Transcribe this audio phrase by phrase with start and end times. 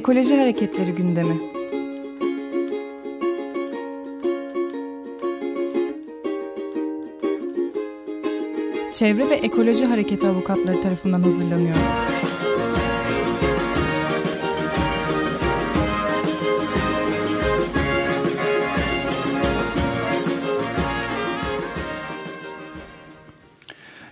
[0.00, 1.34] Ekoloji Hareketleri gündemi.
[8.92, 11.76] Çevre ve Ekoloji Hareketi avukatları tarafından hazırlanıyor.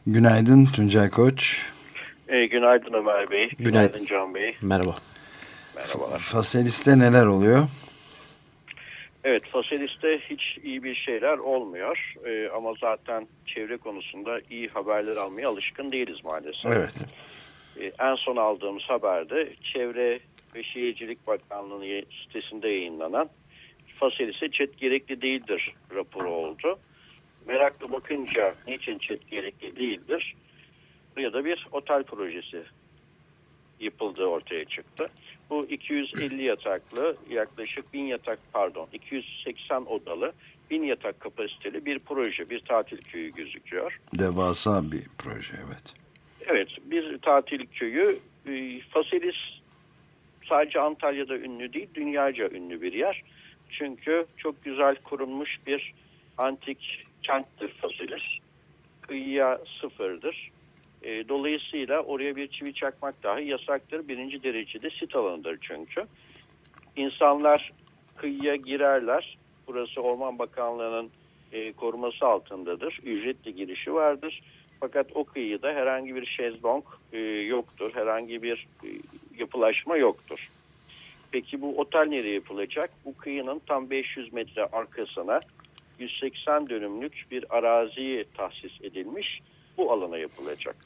[0.06, 1.66] Günaydın Tuncay Koç.
[2.28, 3.48] E, günaydın Ömer Bey.
[3.58, 4.56] Günaydın, günaydın Can Bey.
[4.62, 4.94] Merhaba.
[5.76, 6.18] Merhabalar.
[6.18, 7.66] Faselis'te neler oluyor?
[9.24, 12.14] Evet, Faselis'te hiç iyi bir şeyler olmuyor.
[12.26, 16.72] E, ama zaten çevre konusunda iyi haberler almaya alışkın değiliz maalesef.
[16.72, 16.94] Evet.
[17.80, 20.20] E, en son aldığımız haberde Çevre
[20.54, 23.28] ve Şehircilik Bakanlığı sitesinde yayınlanan
[23.94, 26.78] Faselis'e çet gerekli değildir raporu oldu.
[27.46, 30.36] Merakla bakınca niçin çet gerekli değildir?
[31.16, 32.62] Ya da bir otel projesi
[33.80, 35.04] yapıldığı ortaya çıktı.
[35.50, 40.32] Bu 250 yataklı yaklaşık 1000 yatak pardon 280 odalı
[40.70, 44.00] 1000 yatak kapasiteli bir proje, bir tatil köyü gözüküyor.
[44.18, 45.94] Devasa bir proje evet.
[46.46, 48.18] Evet bir tatil köyü.
[48.90, 49.36] Faselis
[50.48, 53.22] sadece Antalya'da ünlü değil dünyaca ünlü bir yer.
[53.70, 55.94] Çünkü çok güzel kurulmuş bir
[56.38, 58.22] antik kenttir Faselis.
[59.00, 60.50] Kıyıya sıfırdır.
[61.02, 64.08] E, dolayısıyla oraya bir çivi çakmak dahi yasaktır.
[64.08, 66.04] Birinci derecede sit alanıdır çünkü.
[66.96, 67.70] İnsanlar
[68.16, 69.38] kıyıya girerler.
[69.66, 71.10] Burası Orman Bakanlığı'nın
[71.52, 73.00] e, koruması altındadır.
[73.04, 74.42] Ücretli girişi vardır.
[74.80, 77.90] Fakat o kıyıda herhangi bir şezlong e, yoktur.
[77.94, 78.88] Herhangi bir e,
[79.38, 80.48] yapılaşma yoktur.
[81.30, 82.90] Peki bu otel nereye yapılacak?
[83.04, 85.40] Bu kıyının tam 500 metre arkasına
[85.98, 89.40] 180 dönümlük bir araziyi tahsis edilmiş
[89.78, 90.76] bu alana yapılacak.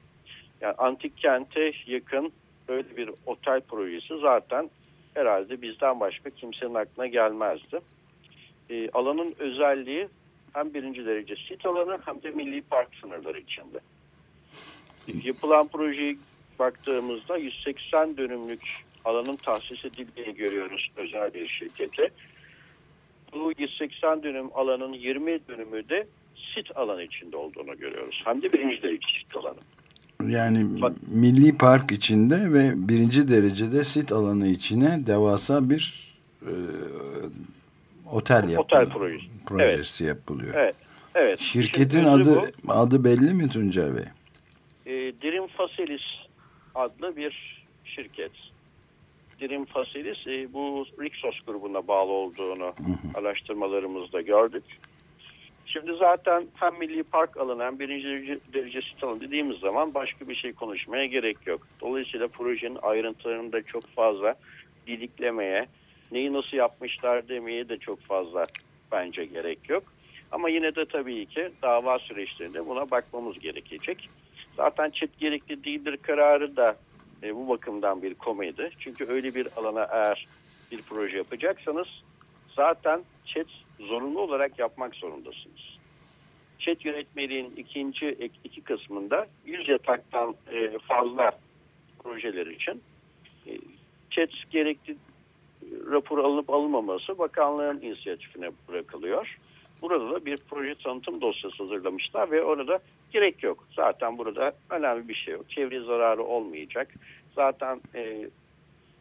[0.61, 2.33] Yani antik kente yakın
[2.69, 4.71] böyle bir otel projesi zaten
[5.15, 7.81] herhalde bizden başka kimsenin aklına gelmezdi.
[8.71, 10.09] E, alanın özelliği
[10.53, 13.79] hem birinci derece sit alanı hem de milli park sınırları içinde.
[15.25, 16.17] Yapılan projeye
[16.59, 18.63] baktığımızda 180 dönümlük
[19.05, 22.11] alanın tahsis edildiğini görüyoruz özel bir şirkete.
[23.33, 26.07] Bu 180 dönüm alanın 20 dönümü de
[26.55, 28.19] sit alanı içinde olduğunu görüyoruz.
[28.25, 29.59] Hem de birinci derece sit alanı.
[30.33, 36.53] Yani Bak, milli park içinde ve birinci derecede sit alanı içine devasa bir e,
[38.11, 38.65] otel yapılıyor.
[38.65, 39.27] Otel projesi.
[39.47, 40.17] projesi evet.
[40.17, 40.55] yapılıyor.
[40.55, 40.75] Evet.
[41.15, 41.41] Evet.
[41.41, 42.73] Şirketin adı bu.
[42.73, 44.05] adı belli mi Tuncay Bey?
[44.87, 46.03] E, Dirim Faselis
[46.75, 48.33] adlı bir şirket.
[49.41, 53.19] Dirim Faselis e, bu Rixos grubuna bağlı olduğunu hı hı.
[53.19, 54.65] araştırmalarımızda gördük.
[55.67, 60.35] Şimdi zaten hem milli park alanı birinci derece, derece sit alanı dediğimiz zaman başka bir
[60.35, 61.67] şey konuşmaya gerek yok.
[61.81, 64.35] Dolayısıyla projenin ayrıntılarını da çok fazla
[64.87, 65.67] didiklemeye,
[66.13, 68.47] neyi nasıl yapmışlar demeye de çok fazla
[68.93, 69.83] bence gerek yok.
[70.33, 74.09] Ama yine de tabii ki dava süreçlerinde buna bakmamız gerekecek.
[74.57, 76.77] Zaten çet gerekli değildir kararı da
[77.23, 78.71] e, bu bakımdan bir komedi.
[78.79, 80.27] Çünkü öyle bir alana eğer
[80.71, 81.89] bir proje yapacaksanız
[82.57, 83.47] zaten çet
[83.87, 85.79] zorunlu olarak yapmak zorundasınız.
[86.59, 91.33] Çet yönetmeliğin ikinci iki kısmında 100 yataktan e, fazla
[92.03, 92.83] projeler için
[93.47, 93.51] e,
[94.11, 94.97] çet gerekli
[95.91, 99.39] rapor alınıp alınmaması bakanlığın inisiyatifine bırakılıyor.
[99.83, 102.79] Burada da bir proje tanıtım dosyası hazırlamışlar ve orada
[103.13, 103.67] gerek yok.
[103.77, 105.51] Zaten burada önemli bir şey yok.
[105.51, 106.89] Çevre zararı olmayacak.
[107.35, 108.29] Zaten e,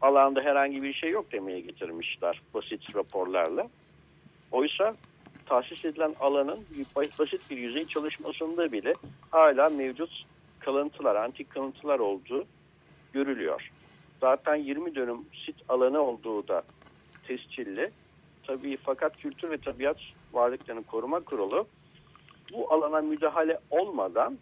[0.00, 3.68] alanda herhangi bir şey yok demeye getirmişler basit raporlarla.
[4.52, 4.90] Oysa
[5.46, 6.64] tahsis edilen alanın
[6.96, 8.94] basit bir yüzey çalışmasında bile
[9.30, 10.24] hala mevcut
[10.60, 12.44] kalıntılar, antik kalıntılar olduğu
[13.12, 13.70] görülüyor.
[14.20, 16.62] Zaten 20 dönüm sit alanı olduğu da
[17.26, 17.90] tescilli.
[18.46, 19.96] Tabii fakat Kültür ve Tabiat
[20.32, 21.66] Varlıklarını Koruma Kurulu
[22.52, 24.38] bu alana müdahale olmadan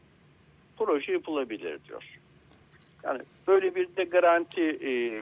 [0.78, 2.04] proje yapılabilir diyor.
[3.02, 5.20] Yani böyle bir de garanti e,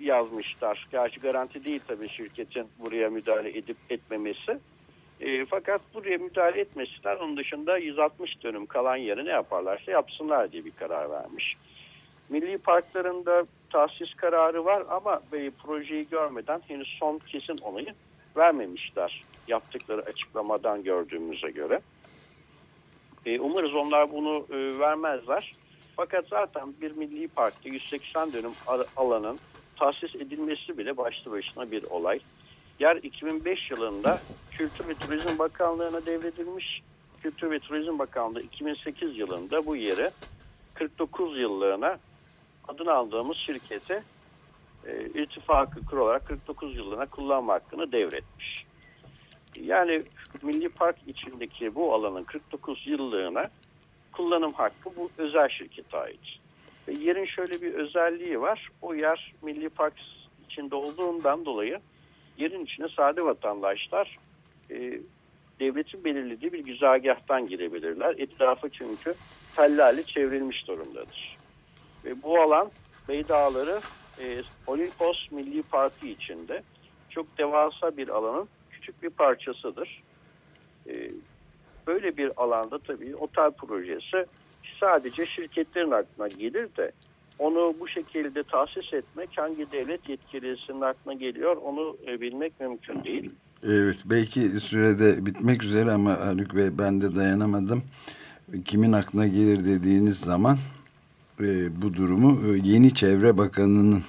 [0.00, 0.88] yazmışlar.
[0.92, 4.58] Gerçi garanti değil tabii şirketin buraya müdahale edip etmemesi.
[5.20, 7.16] E, fakat buraya müdahale etmesinler.
[7.16, 11.56] Onun dışında 160 dönüm kalan yeri ne yaparlarsa yapsınlar diye bir karar vermiş.
[12.28, 17.94] Milli parklarında tahsis kararı var ama e, projeyi görmeden henüz son kesin onayı
[18.36, 19.20] vermemişler.
[19.48, 21.80] Yaptıkları açıklamadan gördüğümüze göre.
[23.26, 25.52] E, umarız onlar bunu e, vermezler.
[25.96, 28.52] Fakat zaten bir milli parkta 180 dönüm
[28.96, 29.38] alanın
[29.80, 32.20] tahsis edilmesi bile başlı başına bir olay.
[32.80, 36.82] Yer 2005 yılında Kültür ve Turizm Bakanlığı'na devredilmiş.
[37.22, 40.10] Kültür ve Turizm Bakanlığı 2008 yılında bu yere
[40.74, 41.98] 49 yıllığına
[42.68, 44.02] adını aldığımız şirkete
[44.86, 48.66] e, irtifakı kurarak 49 yılına kullanma hakkını devretmiş.
[49.56, 50.02] Yani
[50.42, 53.50] Milli Park içindeki bu alanın 49 yıllığına
[54.12, 56.40] kullanım hakkı bu özel şirkete ait.
[56.88, 58.70] Yerin şöyle bir özelliği var.
[58.82, 59.94] O yer Milli Park
[60.48, 61.80] içinde olduğundan dolayı
[62.38, 64.18] yerin içine sade vatandaşlar
[64.70, 65.00] e,
[65.60, 68.14] devletin belirlediği bir güzergahtan girebilirler.
[68.18, 69.14] Etrafı çünkü
[69.56, 71.36] tellerle çevrilmiş durumdadır.
[72.04, 72.70] Ve bu alan
[73.08, 73.80] Beydağları
[74.22, 76.62] e, Olimpos Milli Parkı içinde
[77.10, 80.02] çok devasa bir alanın küçük bir parçasıdır.
[80.86, 81.10] E,
[81.86, 84.26] böyle bir alanda tabii otel projesi
[84.80, 86.92] sadece şirketlerin aklına gelir de
[87.38, 93.30] onu bu şekilde tahsis etmek hangi devlet yetkilisinin aklına geliyor onu e, bilmek mümkün değil.
[93.64, 97.82] Evet belki sürede bitmek üzere ama Haluk Bey ben de dayanamadım.
[98.64, 100.58] Kimin aklına gelir dediğiniz zaman
[101.40, 104.02] e, bu durumu e, yeni Çevre Bakanı'nın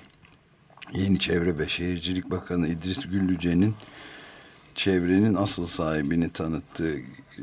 [0.94, 3.76] yeni Çevre ve Şehircilik Bakanı İdris Güllüce'nin
[4.76, 6.98] çevrenin asıl sahibini tanıttığı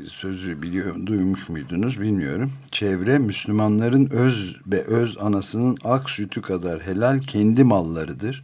[0.07, 2.51] sözü biliyor, duymuş muydunuz bilmiyorum.
[2.71, 8.43] Çevre Müslümanların öz ve öz anasının ak sütü kadar helal kendi mallarıdır.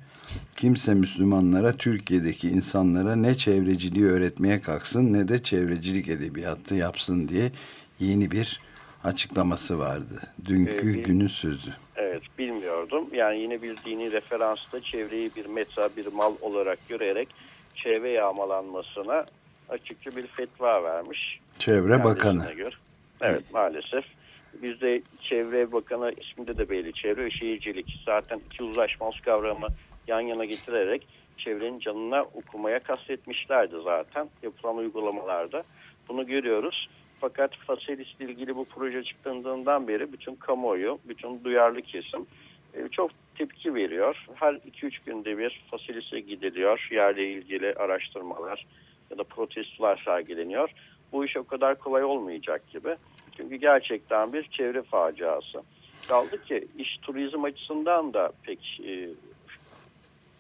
[0.56, 7.52] Kimse Müslümanlara Türkiye'deki insanlara ne çevreciliği öğretmeye kalksın ne de çevrecilik edebiyatı yapsın diye
[8.00, 8.62] yeni bir
[9.04, 10.22] açıklaması vardı.
[10.46, 11.72] Dünkü ee, günün sözü.
[11.96, 13.06] Evet bilmiyordum.
[13.14, 17.28] Yani yine bildiğini referansta çevreyi bir meta bir mal olarak görerek
[17.76, 19.26] çevre yağmalanmasına
[19.70, 21.40] açıkça bir fetva vermiş.
[21.60, 22.54] Çevre Bakanı.
[22.54, 22.76] Göre.
[23.22, 24.06] Evet maalesef.
[24.54, 26.94] Bizde Çevre Bakanı isminde de belli.
[26.94, 28.02] Çevre ve Şehircilik.
[28.06, 29.68] Zaten iki uzlaşmaz kavramı
[30.08, 31.08] yan yana getirerek
[31.38, 35.64] çevrenin canına okumaya kastetmişlerdi zaten yapılan uygulamalarda.
[36.10, 36.90] Bunu görüyoruz.
[37.22, 42.26] Fakat Faselis ile ilgili bu proje çıktığından beri bütün kamuoyu, bütün duyarlı kesim
[42.74, 44.26] e, çok tepki veriyor.
[44.36, 46.88] Her 2-3 günde bir Faselis'e gidiliyor.
[46.92, 48.66] Yerle ilgili araştırmalar
[49.12, 50.70] ya da protestolar sergileniyor.
[51.12, 52.96] Bu iş o kadar kolay olmayacak gibi.
[53.38, 55.62] Çünkü gerçekten bir çevre faciası.
[56.08, 59.10] Kaldı ki iş turizm açısından da pek e,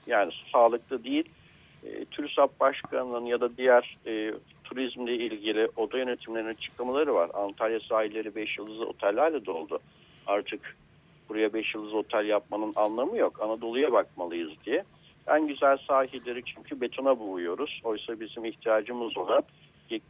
[0.08, 1.30] yani sağlıklı değil.
[1.84, 4.34] E, TÜRSAP Başkanı'nın ya da diğer e,
[4.64, 7.32] turizmle ilgili oda yönetimlerinin açıklamaları var.
[7.34, 9.80] Antalya sahilleri 5 yıldızlı otellerle doldu.
[10.28, 10.78] Artık
[11.30, 13.42] buraya 5 yıldız otel yapmanın anlamı yok.
[13.42, 14.83] Anadolu'ya bakmalıyız diye.
[15.27, 17.81] En güzel sahilleri çünkü betona boğuyoruz.
[17.83, 19.44] Oysa bizim ihtiyacımız olan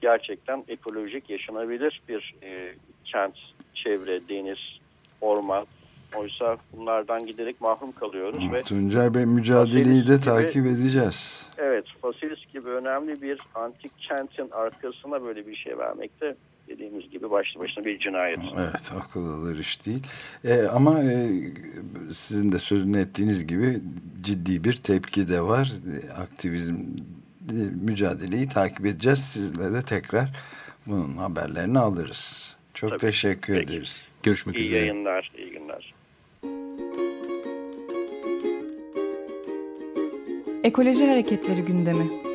[0.02, 2.76] gerçekten ekolojik yaşanabilir bir e,
[3.06, 3.36] kent,
[3.74, 4.60] çevre, deniz,
[5.22, 5.66] orman.
[6.16, 8.54] Oysa bunlardan giderek mahrum kalıyoruz.
[8.54, 11.50] ve Tuncay Bey mücadeleyi de gibi, takip edeceğiz.
[11.58, 16.36] Evet, Fasilis gibi önemli bir antik kentin arkasına böyle bir şey vermekte
[16.76, 18.40] dediğimiz gibi başlı başına bir cinayet.
[18.58, 20.04] Evet akıl alır iş değil.
[20.44, 21.30] E, ama e,
[22.14, 23.80] sizin de sözünü ettiğiniz gibi
[24.22, 25.72] ciddi bir tepki de var.
[25.94, 26.76] E, aktivizm
[27.50, 29.20] e, mücadeleyi takip edeceğiz.
[29.20, 30.32] Sizle de tekrar
[30.86, 32.56] bunun haberlerini alırız.
[32.74, 33.00] Çok Tabii.
[33.02, 33.74] teşekkür Peki.
[33.74, 34.02] ederiz.
[34.24, 34.80] Görüşmek iyi üzere.
[34.80, 35.94] İyi yayınlar, iyi günler.
[40.64, 42.35] Ekoloji Hareketleri gündemi.